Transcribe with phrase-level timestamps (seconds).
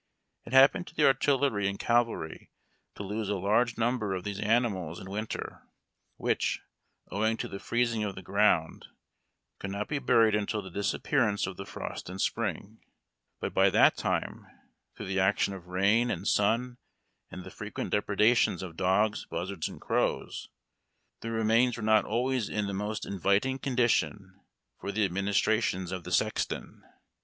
[0.47, 2.49] It happened to the artillery and cavalry
[2.95, 5.61] to lose a large number of these animals in winter,
[6.17, 6.61] which,
[7.11, 8.87] owing to the freezing of the ground,
[9.59, 12.79] could not be buried until the disappearance of the frost in spring;
[13.39, 14.47] but by that time,
[14.95, 16.79] through the action of rain and sun
[17.29, 20.49] and the frequent depredations of dogs, buzzards, and crows,
[21.19, 24.41] the remains were not always in the most inviting condition
[24.79, 26.81] for the administrations of the sexton.